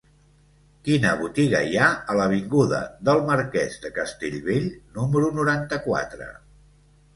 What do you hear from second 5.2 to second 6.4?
noranta-quatre?